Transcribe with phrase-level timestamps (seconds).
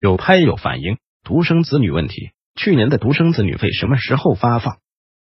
[0.00, 4.78] 有拍友反映独生子女问题，去年的独生子女费什么时候发放？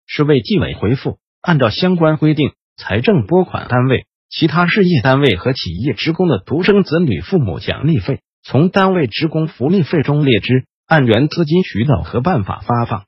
[0.06, 13.06] 市卫计委回复：按照相关规定，财政拨款单位、其他事业单位和企业职工的独生子女父母奖励费，从单位职工福利费中列支，按原资金渠道和办法发放。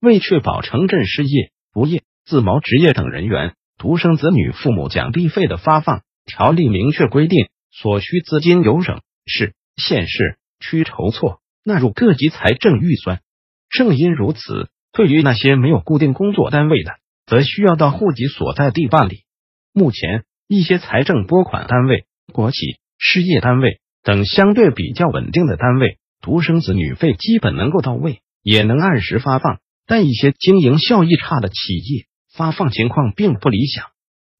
[0.00, 10.38] 为确保城镇失业、无业、自谋职业等人员独生子女父母奖励费的发放，条例明确规定，所需资金由省市县市。
[10.60, 13.20] 区筹措纳入各级财政预算。
[13.68, 16.92] 正因如此，对于那些没有固定工作单位的，
[17.26, 19.24] 则需要到户籍所在地办理。
[19.72, 22.58] 目前，一些财政拨款单位、国企、
[22.98, 29.60] 事业单位等相对比较稳定的单位，独生子女费基本能够到位，也能按时发放。
[29.86, 33.86] 但一些经营效益差的企业，发放情况并不理想。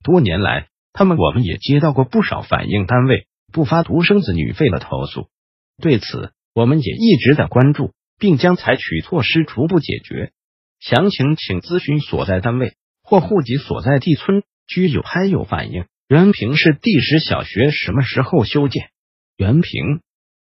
[0.02, 5.28] 多年来，他们我们也接到过不少反映单位不发独生子女费的投诉。
[5.80, 10.30] 对此，我们也一直在关注，并将采取措施逐步解决。
[10.78, 14.44] 详情请咨询所在单位或户籍所在地村。
[14.66, 18.90] 居有拍友反映，原平市第十小学什么时候修建？
[19.36, 20.00] 原平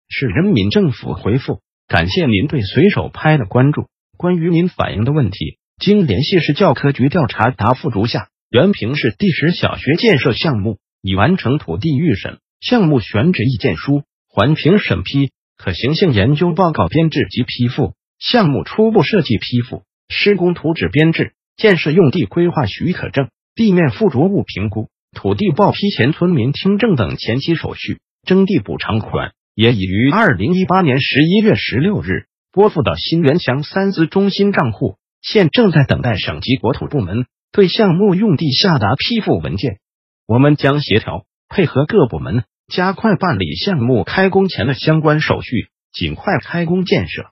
[0.10, 3.88] 市人民政府回复：感谢您对随手拍的关注。
[4.18, 14.04] 关于您反映的问题，经联系市教科局调查，答复如下：原平市第十小学建设项目已完成土地预审、项目选址意见书。
[14.32, 39.80] 环评审批、可行性研究报告编制及批复、项目初步设计批复、施工图纸编制、建设用地规划许可证、地面附着物评估、土地报批前村民听证等前期手续，征地补偿款也已于二零一八年十一月十六日拨付到新源乡三资中心账户，现正在等待省级国土部门对项目用地下达批复文件。
[40.28, 42.44] 我们将协调配合各部门。
[42.70, 47.32] 加快办理项目开工前的相关手续，尽快开工建设。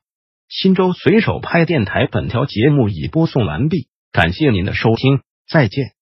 [0.49, 5.96] 新州随手拍电台本条节目已播送完毕，感谢您的收听，再见。